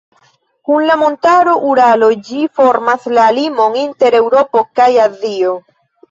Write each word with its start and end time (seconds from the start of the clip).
Kun 0.67 0.83
la 0.91 0.93
montaro 0.99 1.51
Uralo 1.73 2.07
ĝi 2.29 2.39
formas 2.59 3.05
la 3.17 3.25
limon 3.39 3.77
inter 3.81 4.17
Eŭropo 4.21 4.63
kaj 4.81 4.89
Azio. 5.05 5.53